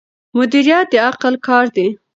مدیریت 0.37 0.85
د 0.91 0.93
عقل 1.07 1.33
کار 1.47 1.65
دی. 1.75 1.87